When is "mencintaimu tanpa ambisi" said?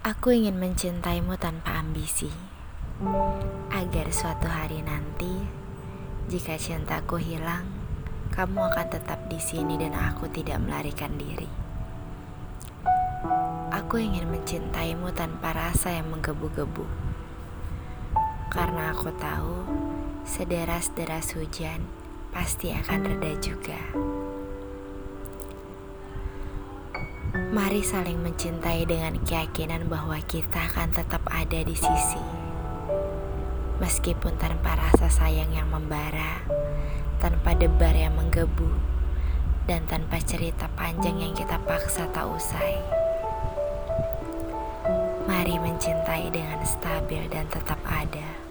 0.56-2.32